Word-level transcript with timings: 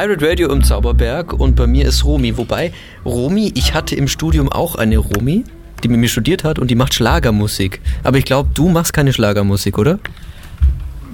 Pirate 0.00 0.26
Radio 0.26 0.50
im 0.50 0.64
Zauberberg 0.64 1.34
und 1.34 1.56
bei 1.56 1.66
mir 1.66 1.84
ist 1.84 2.06
Romi. 2.06 2.38
Wobei, 2.38 2.72
Romi, 3.04 3.52
ich 3.54 3.74
hatte 3.74 3.94
im 3.96 4.08
Studium 4.08 4.48
auch 4.48 4.76
eine 4.76 4.96
Romi, 4.96 5.44
die 5.82 5.88
mit 5.88 6.00
mir 6.00 6.08
studiert 6.08 6.42
hat 6.42 6.58
und 6.58 6.70
die 6.70 6.74
macht 6.74 6.94
Schlagermusik. 6.94 7.82
Aber 8.02 8.16
ich 8.16 8.24
glaube, 8.24 8.48
du 8.54 8.70
machst 8.70 8.94
keine 8.94 9.12
Schlagermusik, 9.12 9.76
oder? 9.76 9.98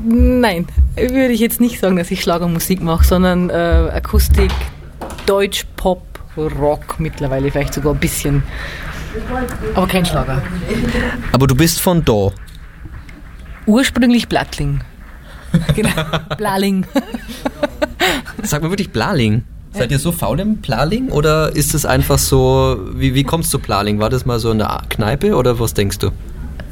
Nein, 0.05 0.69
würde 0.95 1.33
ich 1.33 1.41
jetzt 1.41 1.61
nicht 1.61 1.81
sagen, 1.81 1.97
dass 1.97 2.13
ich 2.13 2.23
Schlagermusik 2.23 2.81
mache, 2.81 3.05
sondern 3.05 3.51
äh, 3.51 3.91
Akustik, 3.93 4.53
Deutsch, 5.27 5.67
Pop, 5.75 6.07
Rock 6.37 7.01
mittlerweile, 7.01 7.51
vielleicht 7.51 7.75
sogar 7.75 7.93
ein 7.93 7.99
bisschen. 7.99 8.45
Aber 9.75 9.89
kein 9.89 10.07
Schlager. 10.07 10.41
Aber 11.33 11.49
du 11.49 11.57
bist 11.57 11.81
von 11.81 12.05
da. 12.05 12.31
Ursprünglich 13.67 14.29
Blattling. 14.29 14.81
genau, 15.75 15.91
Blaling. 16.37 16.87
Sag 18.43 18.63
mal 18.63 18.71
wirklich 18.71 18.91
Blaling. 18.91 19.45
Seid 19.73 19.91
ihr 19.91 19.99
so 19.99 20.11
faul 20.11 20.41
im 20.41 20.63
Plaling 20.63 21.11
oder 21.11 21.55
ist 21.55 21.75
es 21.75 21.85
einfach 21.85 22.19
so, 22.19 22.79
wie, 22.95 23.15
wie 23.15 23.25
kommst 23.25 23.53
du 23.53 23.59
zu 23.59 23.63
Plaling? 23.63 23.99
War 23.99 24.09
das 24.09 24.25
mal 24.25 24.39
so 24.39 24.51
eine 24.51 24.67
Kneipe 24.89 25.35
oder 25.35 25.61
was 25.61 25.75
denkst 25.75 25.99
du? 25.99 26.13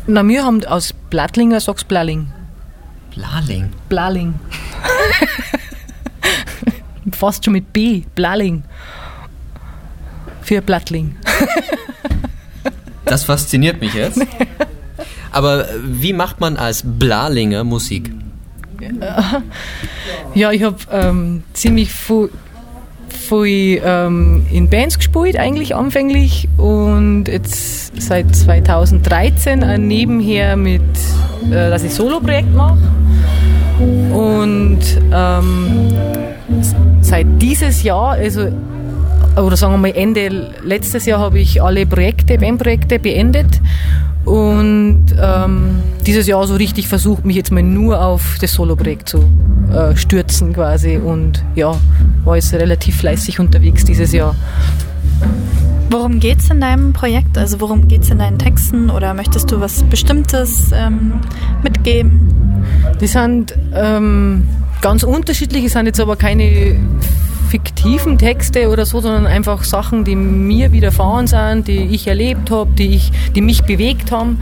Na, 0.06 0.26
wir 0.26 0.44
haben 0.44 0.64
aus 0.64 0.94
Blattlinger 1.10 1.60
sagst 1.60 1.86
Blaling. 1.86 2.28
Blaling? 3.14 3.70
Blaling. 3.88 4.34
Fast 7.12 7.44
schon 7.44 7.52
mit 7.52 7.72
B, 7.72 8.04
Blaling. 8.14 8.64
Für 10.40 10.62
Blattling. 10.62 11.16
das 13.04 13.24
fasziniert 13.24 13.80
mich 13.80 13.94
jetzt. 13.94 14.20
Aber 15.30 15.66
wie 15.84 16.12
macht 16.12 16.40
man 16.40 16.56
als 16.56 16.82
Blalinger 16.84 17.64
Musik? 17.64 18.12
Ja, 20.34 20.50
ich 20.50 20.64
habe 20.64 20.76
ähm, 20.90 21.44
ziemlich 21.52 21.92
viel, 21.92 22.28
viel 23.08 23.80
ähm, 23.84 24.44
in 24.50 24.68
Bands 24.68 24.98
gespielt, 24.98 25.38
eigentlich 25.38 25.76
anfänglich. 25.76 26.48
Und 26.56 27.26
jetzt 27.28 28.00
seit 28.02 28.34
2013 28.34 29.62
ein 29.62 29.86
nebenher 29.86 30.56
mit, 30.56 30.82
äh, 31.46 31.70
dass 31.70 31.84
ich 31.84 31.94
Solo-Projekt 31.94 32.52
mache. 32.52 32.78
Und 34.12 34.80
ähm, 35.12 35.92
seit 37.00 37.26
dieses 37.40 37.84
Jahr, 37.84 38.10
also 38.12 38.48
oder 39.36 39.56
sagen 39.56 39.74
wir 39.74 39.78
mal 39.78 39.96
Ende 39.96 40.52
letztes 40.64 41.06
Jahr 41.06 41.20
habe 41.20 41.38
ich 41.38 41.62
alle 41.62 41.86
Projekte, 41.86 42.38
Bandprojekte 42.38 42.98
beendet 42.98 43.60
und 44.24 45.06
ähm, 45.20 45.82
dieses 46.06 46.26
Jahr 46.26 46.46
so 46.46 46.54
richtig 46.54 46.88
versucht, 46.88 47.24
mich 47.24 47.36
jetzt 47.36 47.50
mal 47.50 47.62
nur 47.62 48.00
auf 48.00 48.38
das 48.40 48.52
Solo-Projekt 48.52 49.08
zu 49.08 49.24
äh, 49.74 49.96
stürzen 49.96 50.52
quasi 50.52 50.96
und 50.96 51.44
ja, 51.54 51.74
war 52.24 52.36
jetzt 52.36 52.52
relativ 52.54 52.96
fleißig 52.96 53.40
unterwegs 53.40 53.84
dieses 53.84 54.12
Jahr. 54.12 54.34
Worum 55.90 56.18
geht 56.18 56.38
es 56.38 56.50
in 56.50 56.60
deinem 56.60 56.92
Projekt? 56.92 57.36
Also 57.38 57.60
worum 57.60 57.88
geht 57.88 58.02
es 58.02 58.10
in 58.10 58.18
deinen 58.18 58.38
Texten 58.38 58.90
oder 58.90 59.14
möchtest 59.14 59.50
du 59.50 59.60
was 59.60 59.82
Bestimmtes 59.84 60.70
ähm, 60.72 61.14
mitgeben? 61.62 62.64
Die 63.00 63.06
sind 63.06 63.54
ähm, 63.74 64.48
ganz 64.80 65.02
unterschiedlich, 65.02 65.64
es 65.64 65.72
sind 65.72 65.86
jetzt 65.86 66.00
aber 66.00 66.16
keine 66.16 66.78
fiktiven 67.54 68.18
Texte 68.18 68.68
oder 68.68 68.84
so, 68.84 69.00
sondern 69.00 69.28
einfach 69.28 69.62
Sachen, 69.62 70.02
die 70.02 70.16
mir 70.16 70.72
widerfahren 70.72 71.28
sind, 71.28 71.68
die 71.68 71.84
ich 71.84 72.08
erlebt 72.08 72.50
habe, 72.50 72.68
die, 72.72 73.00
die 73.36 73.40
mich 73.42 73.62
bewegt 73.62 74.10
haben. 74.10 74.40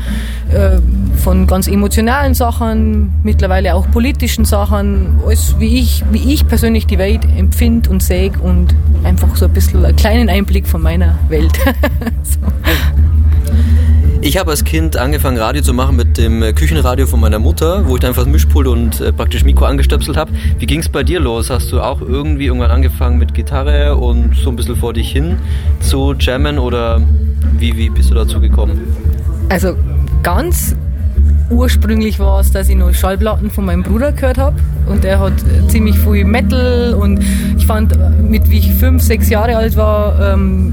Äh, 0.50 0.78
von 1.18 1.46
ganz 1.46 1.68
emotionalen 1.68 2.32
Sachen, 2.32 3.12
mittlerweile 3.22 3.74
auch 3.74 3.90
politischen 3.90 4.46
Sachen, 4.46 5.20
alles 5.26 5.56
wie 5.58 5.78
ich, 5.78 6.02
wie 6.10 6.32
ich 6.32 6.48
persönlich 6.48 6.86
die 6.86 6.96
Welt 6.96 7.26
empfinde 7.36 7.90
und 7.90 8.02
sehe 8.02 8.32
und 8.42 8.74
einfach 9.04 9.36
so 9.36 9.44
ein 9.44 9.52
bisschen 9.52 9.84
einen 9.84 9.94
kleinen 9.94 10.30
Einblick 10.30 10.66
von 10.66 10.80
meiner 10.80 11.18
Welt. 11.28 11.52
so. 12.22 12.38
Ich 14.24 14.38
habe 14.38 14.52
als 14.52 14.62
Kind 14.62 14.96
angefangen, 14.96 15.36
Radio 15.36 15.62
zu 15.62 15.74
machen 15.74 15.96
mit 15.96 16.16
dem 16.16 16.44
äh, 16.44 16.52
Küchenradio 16.52 17.08
von 17.08 17.18
meiner 17.18 17.40
Mutter, 17.40 17.88
wo 17.88 17.96
ich 17.96 18.00
dann 18.00 18.10
einfach 18.10 18.22
das 18.22 18.30
Mischpult 18.30 18.68
und 18.68 19.00
äh, 19.00 19.12
praktisch 19.12 19.42
Mikro 19.42 19.64
angestöpselt 19.64 20.16
habe. 20.16 20.30
Wie 20.60 20.66
ging 20.66 20.78
es 20.78 20.88
bei 20.88 21.02
dir 21.02 21.18
los? 21.18 21.50
Hast 21.50 21.72
du 21.72 21.80
auch 21.80 22.00
irgendwie 22.00 22.46
irgendwann 22.46 22.70
angefangen 22.70 23.18
mit 23.18 23.34
Gitarre 23.34 23.96
und 23.96 24.36
so 24.36 24.50
ein 24.50 24.54
bisschen 24.54 24.76
vor 24.76 24.92
dich 24.92 25.10
hin 25.10 25.38
zu 25.80 26.14
jammen 26.14 26.60
oder 26.60 27.02
wie, 27.58 27.76
wie 27.76 27.90
bist 27.90 28.10
du 28.10 28.14
dazu 28.14 28.40
gekommen? 28.40 28.94
Also 29.48 29.74
ganz 30.22 30.76
ursprünglich 31.50 32.20
war 32.20 32.38
es, 32.38 32.52
dass 32.52 32.68
ich 32.68 32.76
noch 32.76 32.94
Schallplatten 32.94 33.50
von 33.50 33.64
meinem 33.64 33.82
Bruder 33.82 34.12
gehört 34.12 34.38
habe 34.38 34.56
und 34.86 35.02
der 35.02 35.18
hat 35.18 35.34
ziemlich 35.66 35.98
viel 35.98 36.24
Metal 36.24 36.94
und 36.94 37.24
ich 37.58 37.66
fand, 37.66 37.98
mit 38.22 38.48
wie 38.48 38.58
ich 38.58 38.72
fünf, 38.74 39.02
sechs 39.02 39.28
Jahre 39.30 39.56
alt 39.56 39.76
war, 39.76 40.34
ähm, 40.34 40.72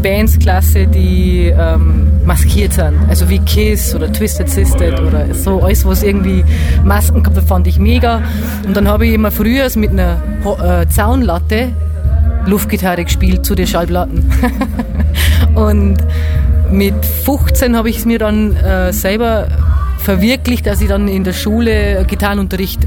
Bands 0.00 0.38
klasse, 0.38 0.86
die 0.86 1.52
ähm, 1.56 2.11
maskiert 2.24 2.72
sind. 2.74 2.94
Also 3.08 3.28
wie 3.28 3.38
Kiss 3.40 3.94
oder 3.94 4.12
Twisted 4.12 4.48
Sister 4.48 5.06
oder 5.06 5.34
so 5.34 5.60
alles, 5.62 5.84
was 5.84 6.02
irgendwie 6.02 6.44
Masken 6.84 7.22
gehabt 7.22 7.48
fand 7.48 7.66
ich 7.66 7.78
mega. 7.78 8.22
Und 8.66 8.76
dann 8.76 8.88
habe 8.88 9.06
ich 9.06 9.14
immer 9.14 9.30
früher 9.30 9.68
mit 9.76 9.90
einer 9.90 10.22
äh, 10.62 10.88
Zaunlatte 10.88 11.68
Luftgitarre 12.46 13.04
gespielt 13.04 13.46
zu 13.46 13.54
den 13.54 13.66
Schallplatten. 13.66 14.30
und 15.54 15.96
mit 16.70 16.94
15 17.24 17.76
habe 17.76 17.90
ich 17.90 17.98
es 17.98 18.04
mir 18.04 18.18
dann 18.18 18.56
äh, 18.56 18.92
selber 18.92 19.48
verwirklicht, 19.98 20.66
dass 20.66 20.80
ich 20.80 20.88
dann 20.88 21.06
in 21.06 21.22
der 21.22 21.32
Schule 21.32 22.04
Gitarrenunterricht 22.08 22.80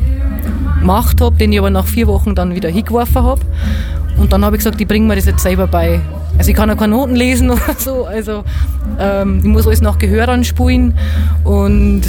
gemacht 0.79 1.21
habe, 1.21 1.35
den 1.37 1.51
ich 1.51 1.59
aber 1.59 1.69
nach 1.69 1.87
vier 1.87 2.07
Wochen 2.07 2.35
dann 2.35 2.53
wieder 2.53 2.69
hingeworfen 2.69 3.23
habe. 3.23 3.41
Und 4.17 4.31
dann 4.31 4.45
habe 4.45 4.55
ich 4.55 4.59
gesagt, 4.59 4.79
ich 4.79 4.87
bringe 4.87 5.07
mir 5.07 5.15
das 5.15 5.25
jetzt 5.25 5.43
selber 5.43 5.67
bei. 5.67 5.99
Also 6.37 6.51
ich 6.51 6.55
kann 6.57 6.69
auch 6.69 6.77
keine 6.77 6.95
Noten 6.95 7.15
lesen 7.15 7.49
oder 7.51 7.75
so. 7.77 8.05
Also 8.05 8.43
ähm, 8.99 9.39
ich 9.39 9.45
muss 9.45 9.67
alles 9.67 9.81
nach 9.81 9.97
Gehör 9.97 10.29
anspulen. 10.29 10.97
Und 11.43 12.03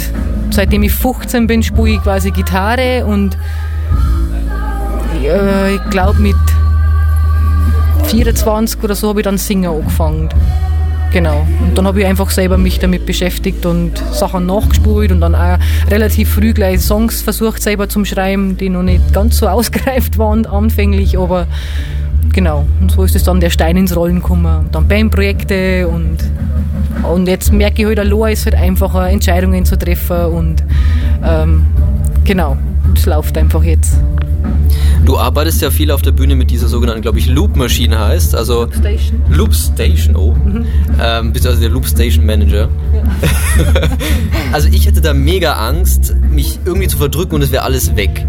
seitdem 0.51 0.83
ich 0.83 0.93
15 0.93 1.47
bin, 1.47 1.63
spule 1.63 1.91
ich 1.91 2.01
quasi 2.01 2.31
Gitarre 2.31 3.05
und 3.05 3.37
äh, 5.23 5.75
ich 5.75 5.89
glaube 5.89 6.19
mit 6.19 6.35
24 8.05 8.81
oder 8.83 8.95
so 8.95 9.09
habe 9.09 9.19
ich 9.19 9.23
dann 9.23 9.37
Singen 9.37 9.69
angefangen. 9.69 10.29
Genau. 11.11 11.47
Und 11.61 11.77
dann 11.77 11.87
habe 11.87 12.01
ich 12.01 12.05
einfach 12.05 12.29
selber 12.29 12.57
mich 12.57 12.79
damit 12.79 13.05
beschäftigt 13.05 13.65
und 13.65 13.97
Sachen 14.11 14.45
nachgespult 14.45 15.11
und 15.11 15.21
dann 15.21 15.35
auch 15.35 15.57
relativ 15.89 16.33
früh 16.33 16.53
gleich 16.53 16.81
Songs 16.81 17.21
versucht 17.21 17.61
selber 17.61 17.89
zum 17.89 18.05
Schreiben, 18.05 18.57
die 18.57 18.69
noch 18.69 18.83
nicht 18.83 19.13
ganz 19.13 19.37
so 19.37 19.47
ausgereift 19.47 20.17
waren 20.17 20.45
anfänglich, 20.45 21.17
aber 21.17 21.47
genau. 22.33 22.67
Und 22.81 22.91
so 22.91 23.03
ist 23.03 23.15
es 23.15 23.23
dann 23.23 23.39
der 23.39 23.49
Stein 23.49 23.77
ins 23.77 23.95
Rollen 23.95 24.21
gekommen. 24.21 24.65
Und 24.65 24.75
dann 24.75 24.87
Bandprojekte 24.87 25.87
und, 25.87 26.17
und 27.03 27.27
jetzt 27.27 27.51
merke 27.51 27.81
ich 27.81 27.87
halt, 27.87 27.99
allein 27.99 28.33
ist 28.33 28.45
halt 28.45 28.55
einfacher, 28.55 29.09
Entscheidungen 29.09 29.65
zu 29.65 29.77
treffen 29.77 30.25
und 30.25 30.63
ähm, 31.23 31.65
genau, 32.25 32.57
es 32.95 33.05
läuft 33.05 33.37
einfach 33.37 33.63
jetzt. 33.63 33.99
Du 35.07 35.17
arbeitest 35.17 35.61
ja 35.61 35.71
viel 35.71 35.89
auf 35.91 36.01
der 36.01 36.11
Bühne 36.11 36.35
mit 36.35 36.51
dieser 36.51 36.67
sogenannten, 36.67 37.01
glaube 37.01 37.17
ich, 37.17 37.27
Loop-Maschine 37.27 37.97
heißt. 37.97 38.35
Also 38.35 38.63
Loop 38.63 38.75
Station. 38.75 39.21
Loop 39.29 39.55
Station, 39.55 40.15
oh. 40.17 40.33
Mhm. 40.33 40.65
Ähm, 41.01 41.31
bist 41.31 41.47
also 41.47 41.61
der 41.61 41.69
Loop 41.69 41.85
Station 41.85 42.25
Manager. 42.25 42.67
Ja. 42.93 43.81
also 44.51 44.67
ich 44.67 44.85
hätte 44.85 44.99
da 44.99 45.13
mega 45.13 45.53
Angst, 45.53 46.13
mich 46.29 46.59
irgendwie 46.65 46.89
zu 46.89 46.97
verdrücken 46.97 47.35
und 47.35 47.41
es 47.41 47.53
wäre 47.53 47.63
alles 47.63 47.95
weg. 47.95 48.25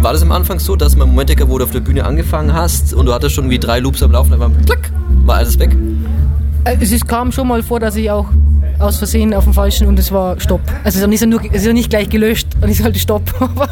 War 0.00 0.12
das 0.12 0.22
am 0.22 0.30
Anfang 0.30 0.60
so, 0.60 0.76
dass 0.76 0.94
man 0.94 1.08
Momente 1.08 1.34
gab, 1.34 1.48
wo 1.48 1.58
du 1.58 1.64
auf 1.64 1.72
der 1.72 1.80
Bühne 1.80 2.04
angefangen 2.04 2.52
hast 2.52 2.94
und 2.94 3.06
du 3.06 3.12
hattest 3.12 3.34
schon 3.34 3.50
wie 3.50 3.58
drei 3.58 3.80
Loops 3.80 4.00
am 4.04 4.12
Laufen, 4.12 4.32
aber 4.32 4.48
klack, 4.66 4.92
war 5.24 5.38
alles 5.38 5.58
weg? 5.58 5.76
Äh, 6.66 6.76
es 6.80 7.04
kam 7.04 7.32
schon 7.32 7.48
mal 7.48 7.64
vor, 7.64 7.80
dass 7.80 7.96
ich 7.96 8.08
auch 8.12 8.26
aus 8.78 8.98
Versehen 8.98 9.34
auf 9.34 9.42
dem 9.42 9.54
falschen 9.54 9.88
und 9.88 9.98
es 9.98 10.12
war 10.12 10.38
Stopp. 10.38 10.60
Also 10.84 11.00
dann 11.00 11.10
ist 11.10 11.24
ist 11.24 11.66
er 11.66 11.72
nicht 11.72 11.90
gleich 11.90 12.08
gelöscht, 12.08 12.46
dann 12.60 12.70
ist 12.70 12.80
halt 12.80 12.96
Stopp. 12.96 13.22
Aber 13.40 13.68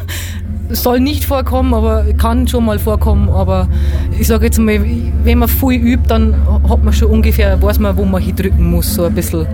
soll 0.70 1.00
nicht 1.00 1.24
vorkommen, 1.24 1.74
aber 1.74 2.04
kann 2.18 2.46
schon 2.46 2.64
mal 2.64 2.78
vorkommen. 2.78 3.28
Aber 3.28 3.68
ich 4.18 4.26
sage 4.26 4.46
jetzt 4.46 4.58
mal, 4.58 4.80
wenn 5.24 5.38
man 5.38 5.48
viel 5.48 5.80
übt, 5.80 6.08
dann 6.08 6.34
hat 6.68 6.82
man 6.84 6.92
schon 6.92 7.08
ungefähr, 7.08 7.60
weiß 7.60 7.78
man, 7.78 7.96
wo 7.96 8.04
man 8.04 8.22
drücken 8.36 8.70
muss, 8.70 8.94
so 8.94 9.04
ein 9.04 9.14
bisschen. 9.14 9.46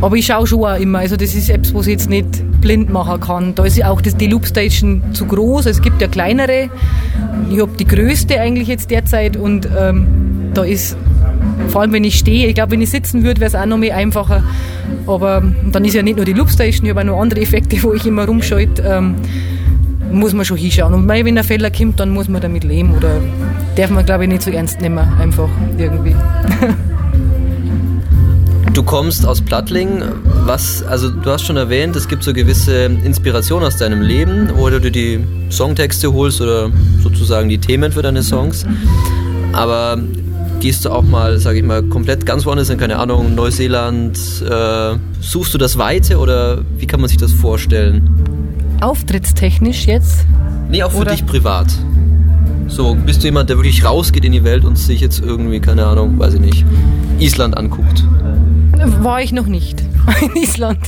Aber 0.00 0.16
ich 0.16 0.26
schaue 0.26 0.46
schon 0.46 0.64
auch 0.64 0.78
immer, 0.78 1.00
also 1.00 1.16
das 1.16 1.34
ist 1.34 1.50
etwas, 1.50 1.74
was 1.74 1.86
ich 1.86 1.92
jetzt 1.92 2.10
nicht 2.10 2.60
blind 2.60 2.90
machen 2.90 3.20
kann. 3.20 3.54
Da 3.54 3.64
ist 3.64 3.76
ja 3.76 3.90
auch 3.90 4.00
das, 4.00 4.16
die 4.16 4.28
Loopstation 4.28 5.02
zu 5.12 5.26
groß, 5.26 5.66
es 5.66 5.82
gibt 5.82 6.00
ja 6.00 6.08
kleinere. 6.08 6.70
Ich 7.50 7.60
habe 7.60 7.72
die 7.78 7.86
größte 7.86 8.40
eigentlich 8.40 8.68
jetzt 8.68 8.90
derzeit 8.90 9.36
und 9.36 9.68
ähm, 9.78 10.50
da 10.54 10.62
ist, 10.62 10.96
vor 11.68 11.82
allem 11.82 11.92
wenn 11.92 12.04
ich 12.04 12.18
stehe, 12.18 12.48
ich 12.48 12.54
glaube, 12.54 12.72
wenn 12.72 12.82
ich 12.82 12.90
sitzen 12.90 13.24
würde, 13.24 13.40
wäre 13.40 13.48
es 13.48 13.54
auch 13.54 13.66
noch 13.66 13.78
mehr 13.78 13.96
einfacher. 13.96 14.42
Aber 15.06 15.42
dann 15.72 15.84
ist 15.84 15.94
ja 15.94 16.02
nicht 16.02 16.16
nur 16.16 16.24
die 16.24 16.32
Loopstation, 16.32 16.84
ich 16.84 16.90
habe 16.90 17.00
auch 17.00 17.04
noch 17.04 17.20
andere 17.20 17.40
Effekte, 17.40 17.76
wo 17.82 17.92
ich 17.92 18.06
immer 18.06 18.26
rumschalte. 18.26 18.82
Ähm, 18.82 19.16
muss 20.10 20.32
man 20.32 20.44
schon 20.44 20.56
hinschauen. 20.56 20.94
Und 20.94 21.08
wenn 21.08 21.38
ein 21.38 21.44
Fehler 21.44 21.70
kommt, 21.70 22.00
dann 22.00 22.10
muss 22.10 22.28
man 22.28 22.40
damit 22.40 22.64
leben 22.64 22.94
oder 22.94 23.20
darf 23.76 23.90
man, 23.90 24.04
glaube 24.04 24.24
ich, 24.24 24.30
nicht 24.30 24.42
so 24.42 24.50
ernst 24.50 24.80
nehmen, 24.80 24.98
einfach 24.98 25.48
irgendwie. 25.78 26.14
Du 28.72 28.84
kommst 28.84 29.26
aus 29.26 29.40
Plattling. 29.40 30.00
Was, 30.46 30.82
also 30.84 31.10
du 31.10 31.28
hast 31.28 31.44
schon 31.44 31.56
erwähnt, 31.56 31.96
es 31.96 32.06
gibt 32.06 32.22
so 32.22 32.32
gewisse 32.32 32.84
Inspiration 32.84 33.64
aus 33.64 33.76
deinem 33.76 34.00
Leben, 34.00 34.48
wo 34.54 34.70
du 34.70 34.80
dir 34.80 34.92
die 34.92 35.20
Songtexte 35.50 36.12
holst 36.12 36.40
oder 36.40 36.70
sozusagen 37.02 37.48
die 37.48 37.58
Themen 37.58 37.90
für 37.90 38.02
deine 38.02 38.22
Songs. 38.22 38.64
Aber 39.52 39.98
gehst 40.60 40.84
du 40.84 40.90
auch 40.90 41.02
mal, 41.02 41.38
sage 41.38 41.58
ich 41.58 41.64
mal, 41.64 41.82
komplett 41.82 42.24
ganz 42.24 42.46
woanders 42.46 42.70
in, 42.70 42.78
keine 42.78 42.98
Ahnung, 42.98 43.34
Neuseeland? 43.34 44.16
Äh, 44.48 44.96
suchst 45.20 45.52
du 45.52 45.58
das 45.58 45.76
Weite 45.76 46.18
oder 46.18 46.62
wie 46.78 46.86
kann 46.86 47.00
man 47.00 47.08
sich 47.08 47.18
das 47.18 47.32
vorstellen? 47.32 48.19
Auftrittstechnisch 48.82 49.86
jetzt? 49.86 50.26
Nee, 50.70 50.82
auch 50.82 50.90
für 50.92 50.98
oder? 50.98 51.12
dich 51.12 51.26
privat. 51.26 51.66
So, 52.68 52.94
bist 52.94 53.22
du 53.22 53.26
jemand, 53.26 53.50
der 53.50 53.56
wirklich 53.56 53.84
rausgeht 53.84 54.24
in 54.24 54.32
die 54.32 54.44
Welt 54.44 54.64
und 54.64 54.78
sich 54.78 55.00
jetzt 55.00 55.20
irgendwie, 55.20 55.60
keine 55.60 55.86
Ahnung, 55.86 56.18
weiß 56.18 56.34
ich 56.34 56.40
nicht, 56.40 56.64
Island 57.18 57.56
anguckt? 57.56 58.04
War 59.02 59.20
ich 59.20 59.32
noch 59.32 59.46
nicht 59.46 59.82
in 60.22 60.40
Island. 60.40 60.78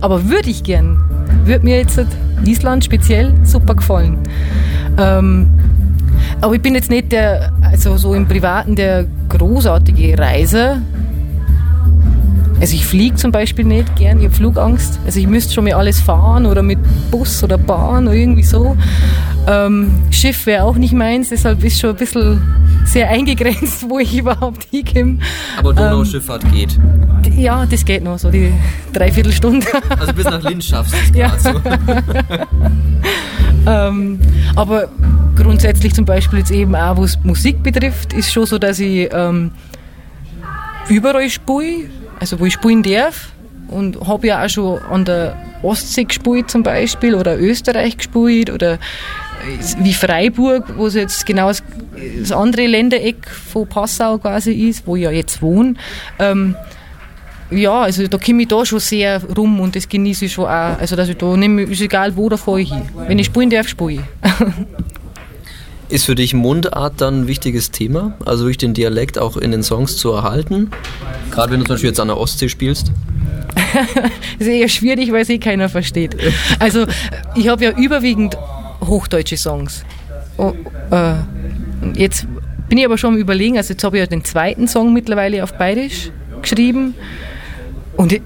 Aber 0.00 0.28
würde 0.28 0.50
ich 0.50 0.62
gern. 0.64 1.00
Würde 1.44 1.64
mir 1.64 1.78
jetzt 1.78 2.00
Island 2.44 2.84
speziell 2.84 3.32
super 3.44 3.74
gefallen. 3.74 4.18
Ähm, 4.98 5.48
aber 6.40 6.54
ich 6.54 6.62
bin 6.62 6.74
jetzt 6.74 6.90
nicht 6.90 7.12
der, 7.12 7.52
also 7.62 7.96
so 7.96 8.14
im 8.14 8.26
Privaten 8.26 8.76
der 8.76 9.06
großartige 9.28 10.18
Reiser. 10.18 10.82
Also 12.60 12.74
ich 12.74 12.84
fliege 12.84 13.14
zum 13.14 13.30
Beispiel 13.30 13.64
nicht 13.64 13.94
gern, 13.96 14.18
ich 14.18 14.24
habe 14.24 14.34
Flugangst. 14.34 14.98
Also 15.06 15.20
ich 15.20 15.26
müsste 15.26 15.54
schon 15.54 15.64
mit 15.64 15.74
alles 15.74 16.00
fahren 16.00 16.44
oder 16.44 16.62
mit 16.62 16.78
Bus 17.10 17.44
oder 17.44 17.56
Bahn 17.56 18.08
oder 18.08 18.16
irgendwie 18.16 18.42
so. 18.42 18.76
Ähm, 19.46 19.90
Schiff 20.10 20.44
wäre 20.46 20.64
auch 20.64 20.76
nicht 20.76 20.92
meins, 20.92 21.28
deshalb 21.28 21.62
ist 21.62 21.80
schon 21.80 21.90
ein 21.90 21.96
bisschen 21.96 22.42
sehr 22.84 23.08
eingegrenzt, 23.08 23.88
wo 23.88 23.98
ich 23.98 24.16
überhaupt 24.18 24.64
hinkomme. 24.70 25.18
Aber 25.56 25.72
Donauschifffahrt 25.72 26.44
ähm, 26.44 26.52
geht. 26.52 26.78
Ja, 27.36 27.64
das 27.64 27.84
geht 27.84 28.02
noch, 28.02 28.18
so 28.18 28.30
die 28.30 28.52
Dreiviertelstunde. 28.92 29.66
Also 29.98 30.12
bis 30.12 30.24
nach 30.24 30.42
Linz 30.42 30.66
schaffst 30.66 30.94
du 30.94 30.96
es 30.98 31.16
ja. 31.16 31.38
so. 31.38 31.50
ähm, 33.66 34.18
aber 34.54 34.88
grundsätzlich 35.36 35.94
zum 35.94 36.04
Beispiel 36.04 36.40
jetzt 36.40 36.50
eben 36.50 36.74
auch, 36.74 36.98
was 36.98 37.18
Musik 37.24 37.62
betrifft, 37.62 38.12
ist 38.12 38.32
schon 38.32 38.46
so, 38.46 38.58
dass 38.58 38.78
ich 38.78 39.08
ähm, 39.12 39.50
überall 40.88 41.28
spiele, 41.28 41.88
also 42.20 42.40
wo 42.40 42.46
ich 42.46 42.54
spielen 42.54 42.82
darf. 42.82 43.28
Und 43.68 44.08
habe 44.08 44.28
ja 44.28 44.42
auch 44.42 44.48
schon 44.48 44.78
an 44.90 45.04
der 45.04 45.36
Ostsee 45.62 46.04
gespielt 46.04 46.50
zum 46.50 46.62
Beispiel 46.62 47.14
oder 47.14 47.38
Österreich 47.38 47.98
gespielt 47.98 48.48
oder 48.48 48.78
wie 49.80 49.92
Freiburg, 49.92 50.64
wo 50.76 50.86
es 50.86 50.94
jetzt 50.94 51.26
genau 51.26 51.48
das, 51.48 51.62
das, 52.20 52.32
andere 52.32 52.66
Ländereck 52.66 53.28
von 53.28 53.66
Passau 53.66 54.18
quasi 54.18 54.52
ist, 54.52 54.86
wo 54.86 54.96
ich 54.96 55.02
ja 55.02 55.10
jetzt 55.10 55.42
wohne. 55.42 55.74
Ähm, 56.18 56.56
ja, 57.50 57.82
also 57.82 58.06
da 58.06 58.18
komme 58.18 58.42
ich 58.42 58.48
da 58.48 58.64
schon 58.64 58.80
sehr 58.80 59.22
rum 59.36 59.60
und 59.60 59.74
das 59.74 59.88
genieße 59.88 60.26
ich 60.26 60.32
schon 60.32 60.44
auch. 60.44 60.78
Also 60.78 60.96
dass 60.96 61.08
ich 61.08 61.16
da 61.16 61.36
nehme, 61.36 61.62
ist 61.62 61.80
egal 61.80 62.16
wo, 62.16 62.28
da 62.28 62.36
fahre 62.36 62.60
ich 62.60 62.72
hin. 62.72 62.82
Wenn 63.06 63.18
ich 63.18 63.26
spielen 63.26 63.50
darf, 63.50 63.68
spiele 63.68 63.92
ich. 63.92 64.00
Ist 65.88 66.04
für 66.04 66.14
dich 66.14 66.34
Mundart 66.34 67.00
dann 67.00 67.22
ein 67.22 67.26
wichtiges 67.28 67.70
Thema? 67.70 68.14
Also 68.24 68.44
durch 68.44 68.58
den 68.58 68.74
Dialekt 68.74 69.18
auch 69.18 69.36
in 69.36 69.50
den 69.50 69.62
Songs 69.62 69.96
zu 69.96 70.12
erhalten? 70.12 70.70
Gerade 71.30 71.52
wenn 71.52 71.60
du 71.60 71.66
zum 71.66 71.74
Beispiel 71.74 71.90
jetzt 71.90 72.00
an 72.00 72.08
der 72.08 72.18
Ostsee 72.18 72.48
spielst? 72.48 72.92
das 73.74 74.12
ist 74.38 74.46
eher 74.46 74.68
schwierig, 74.68 75.12
weil 75.12 75.28
eh 75.30 75.38
keiner 75.38 75.68
versteht. 75.68 76.16
Also 76.58 76.86
ich 77.34 77.48
habe 77.48 77.64
ja 77.64 77.70
überwiegend 77.70 78.36
hochdeutsche 78.84 79.36
Songs. 79.36 79.84
Oh, 80.36 80.52
äh, 80.90 81.14
jetzt 81.94 82.26
bin 82.68 82.78
ich 82.78 82.84
aber 82.84 82.98
schon 82.98 83.14
am 83.14 83.20
überlegen, 83.20 83.56
also 83.56 83.72
jetzt 83.72 83.82
habe 83.82 83.96
ich 83.96 84.00
ja 84.00 84.06
den 84.06 84.24
zweiten 84.24 84.68
Song 84.68 84.92
mittlerweile 84.92 85.42
auf 85.42 85.54
Bayerisch 85.54 86.10
geschrieben 86.42 86.94
und 87.96 88.12
ich, 88.12 88.22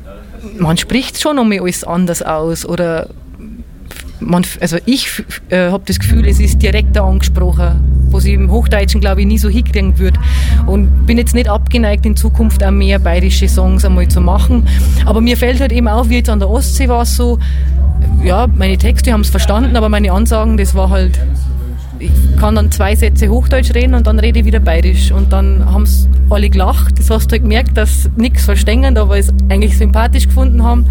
man 0.58 0.76
spricht 0.76 1.20
schon 1.20 1.38
einmal 1.38 1.60
alles 1.60 1.84
anders 1.84 2.22
aus 2.22 2.66
oder 2.66 3.08
man, 4.24 4.44
also 4.60 4.78
ich 4.86 5.22
äh, 5.50 5.70
habe 5.70 5.82
das 5.86 5.98
Gefühl, 5.98 6.26
es 6.26 6.40
ist 6.40 6.62
direkter 6.62 7.04
angesprochen, 7.04 8.06
was 8.10 8.24
ich 8.24 8.34
im 8.34 8.50
Hochdeutschen 8.50 9.00
glaube 9.00 9.22
ich 9.22 9.26
nie 9.26 9.38
so 9.38 9.48
hinkriegen 9.48 9.98
würde. 9.98 10.18
Und 10.66 11.06
bin 11.06 11.18
jetzt 11.18 11.34
nicht 11.34 11.48
abgeneigt, 11.48 12.06
in 12.06 12.16
Zukunft 12.16 12.64
auch 12.64 12.70
mehr 12.70 12.98
bayerische 12.98 13.48
Songs 13.48 13.84
einmal 13.84 14.08
zu 14.08 14.20
machen. 14.20 14.66
Aber 15.04 15.20
mir 15.20 15.36
fällt 15.36 15.60
halt 15.60 15.72
eben 15.72 15.88
auf, 15.88 16.08
wie 16.08 16.16
jetzt 16.16 16.30
an 16.30 16.38
der 16.38 16.50
Ostsee 16.50 16.88
war 16.88 17.02
es 17.02 17.16
so, 17.16 17.38
ja, 18.22 18.46
meine 18.46 18.78
Texte 18.78 19.12
haben 19.12 19.22
es 19.22 19.30
verstanden, 19.30 19.76
aber 19.76 19.88
meine 19.88 20.12
Ansagen, 20.12 20.56
das 20.56 20.74
war 20.74 20.90
halt, 20.90 21.18
ich 21.98 22.10
kann 22.38 22.56
dann 22.56 22.70
zwei 22.70 22.96
Sätze 22.96 23.28
Hochdeutsch 23.28 23.74
reden 23.74 23.94
und 23.94 24.06
dann 24.06 24.18
rede 24.18 24.40
ich 24.40 24.44
wieder 24.44 24.60
Bayerisch. 24.60 25.12
Und 25.12 25.32
dann 25.32 25.64
haben 25.64 25.84
es 25.84 26.08
alle 26.30 26.50
gelacht. 26.50 26.98
Das 26.98 27.10
hast 27.10 27.28
du 27.28 27.32
halt 27.32 27.42
gemerkt, 27.42 27.76
dass 27.76 28.10
nichts 28.16 28.44
verstehen, 28.44 28.96
aber 28.96 29.18
es 29.18 29.32
eigentlich 29.48 29.78
sympathisch 29.78 30.26
gefunden 30.26 30.62
haben, 30.62 30.86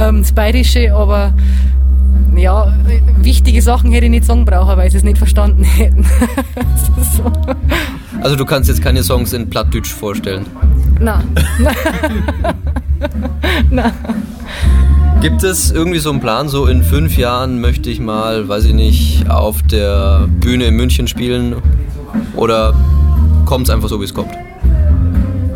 ähm, 0.00 0.22
das 0.22 0.32
Bayerische, 0.32 0.94
aber 0.94 1.32
ja, 2.36 2.72
wichtige 3.18 3.62
Sachen 3.62 3.92
hätte 3.92 4.06
ich 4.06 4.10
nicht 4.10 4.24
sagen 4.24 4.44
brauchen, 4.44 4.76
weil 4.76 4.90
sie 4.90 4.98
es 4.98 5.04
nicht 5.04 5.18
verstanden 5.18 5.64
hätten. 5.64 6.04
so. 7.16 7.30
Also 8.20 8.34
du 8.34 8.44
kannst 8.44 8.68
jetzt 8.68 8.82
keine 8.82 9.04
Songs 9.04 9.32
in 9.32 9.48
Plattdeutsch 9.48 9.92
vorstellen? 9.92 10.44
Nein. 11.00 11.22
Nein. 13.70 13.92
Gibt 15.20 15.44
es 15.44 15.70
irgendwie 15.70 15.98
so 15.98 16.10
einen 16.10 16.20
Plan, 16.20 16.48
so 16.48 16.66
in 16.66 16.82
fünf 16.82 17.16
Jahren 17.16 17.60
möchte 17.60 17.90
ich 17.90 18.00
mal, 18.00 18.48
weiß 18.48 18.64
ich 18.64 18.74
nicht, 18.74 19.30
auf 19.30 19.62
der 19.62 20.26
Bühne 20.40 20.64
in 20.64 20.74
München 20.74 21.06
spielen? 21.06 21.56
Oder 22.34 22.74
kommt 23.44 23.68
es 23.68 23.74
einfach 23.74 23.88
so, 23.88 24.00
wie 24.00 24.04
es 24.04 24.14
kommt? 24.14 24.32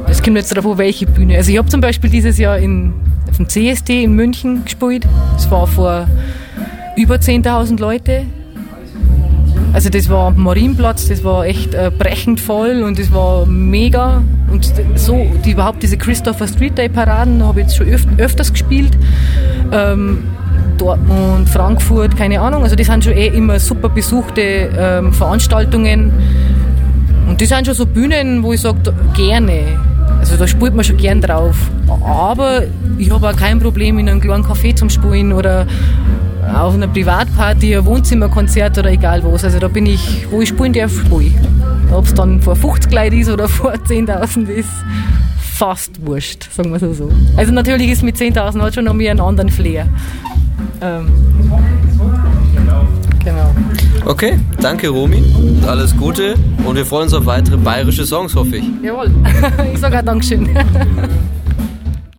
Es 0.09 0.23
kommt 0.23 0.37
jetzt 0.37 0.57
darauf 0.57 0.79
welche 0.79 1.07
Bühne. 1.07 1.37
Also 1.37 1.51
ich 1.51 1.59
habe 1.59 1.69
zum 1.69 1.81
Beispiel 1.81 2.11
dieses 2.11 2.39
Jahr 2.39 2.59
in, 2.59 2.93
auf 3.29 3.39
dem 3.39 3.49
CSD 3.49 4.05
in 4.05 4.15
München 4.15 4.65
gespielt. 4.65 5.05
Das 5.35 5.51
war 5.51 5.67
vor 5.67 6.07
über 6.97 7.17
10.000 7.17 7.81
Leute. 7.81 8.27
Also 9.73 9.89
das 9.89 10.11
war 10.11 10.27
am 10.27 10.43
Marienplatz, 10.43 11.09
das 11.09 11.25
war 11.25 11.47
echt 11.47 11.73
äh, 11.73 11.91
brechend 11.97 12.41
voll 12.41 12.83
und 12.83 12.99
das 12.99 13.13
war 13.13 13.47
mega. 13.47 14.23
Und 14.51 14.71
so, 14.97 15.27
die, 15.45 15.53
überhaupt 15.53 15.83
diese 15.83 15.97
Christopher 15.97 16.47
Street 16.47 16.77
Day 16.77 16.91
Paraden 16.91 17.43
habe 17.43 17.61
ich 17.61 17.67
jetzt 17.67 17.77
schon 17.77 17.89
öf 17.89 18.07
öfters 18.19 18.53
gespielt. 18.53 18.97
Ähm, 19.73 20.25
Dortmund, 20.77 21.49
Frankfurt, 21.49 22.17
keine 22.17 22.41
Ahnung. 22.41 22.65
Also 22.65 22.77
das 22.77 22.87
sind 22.87 23.05
schon 23.05 23.15
eh 23.15 23.29
immer 23.29 23.59
super 23.59 23.89
besuchte 23.89 24.43
ähm, 24.77 25.13
Veranstaltungen. 25.15 26.13
Und 27.29 27.41
das 27.41 27.49
sind 27.49 27.67
schon 27.67 27.75
so 27.75 27.87
Bühnen, 27.87 28.43
wo 28.43 28.53
ich 28.53 28.61
sage, 28.61 28.93
gerne. 29.15 29.79
Also 30.19 30.37
da 30.37 30.47
spielt 30.47 30.75
man 30.75 30.85
schon 30.85 30.99
gern 30.99 31.21
drauf. 31.23 31.57
Aber 32.05 32.65
ich 32.99 33.11
habe 33.11 33.29
auch 33.29 33.37
kein 33.37 33.59
Problem, 33.59 33.99
in 33.99 34.09
einem 34.09 34.21
kleinen 34.21 34.45
Café 34.45 34.75
zum 34.75 34.91
Spielen 34.91 35.33
oder 35.33 35.67
auf 36.43 36.75
einer 36.75 36.89
Privatparty, 36.89 37.77
ein 37.77 37.85
Wohnzimmerkonzert 37.85 38.79
oder 38.79 38.91
egal 38.91 39.23
was. 39.25 39.45
Also 39.45 39.59
da 39.59 39.69
bin 39.69 39.87
ich, 39.87 40.27
wo 40.31 40.41
ich 40.41 40.49
spielen 40.49 40.73
darf, 40.73 40.93
spiele 40.93 41.23
ich. 41.23 41.35
Ob 41.93 42.07
es 42.07 42.15
dann 42.15 42.41
vor 42.41 42.57
50 42.57 42.93
Leuten 42.93 43.19
ist 43.21 43.31
oder 43.31 43.49
vor 43.49 43.73
10.000 43.73 44.47
ist, 44.49 44.71
fast 45.39 46.05
wurscht, 46.05 46.51
sagen 46.53 46.73
wir 46.73 46.79
so. 46.79 46.93
so. 46.93 47.11
Also 47.37 47.53
natürlich 47.53 47.91
ist 47.91 48.03
mit 48.03 48.17
10.000 48.17 48.61
halt 48.61 48.75
schon 48.75 48.85
noch 48.85 48.95
mehr 48.95 49.11
einen 49.11 49.21
anderen 49.21 49.51
Flair. 49.51 49.87
Ähm, 50.81 51.09
genau. 53.25 53.55
Okay, 54.05 54.39
danke 54.61 54.89
Romy 54.89 55.23
alles 55.67 55.97
Gute 55.97 56.35
und 56.65 56.77
wir 56.77 56.85
freuen 56.85 57.05
uns 57.05 57.15
auf 57.15 57.27
weitere 57.27 57.57
bayerische 57.57 58.05
Songs, 58.05 58.35
hoffe 58.35 58.57
ich. 58.57 58.65
Jawohl, 58.83 59.11
ich 59.73 59.79
sage 59.79 59.99
auch 59.99 60.05
Dankeschön. 60.05 60.49